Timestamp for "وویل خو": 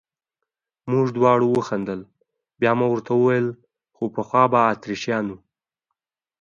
3.15-4.03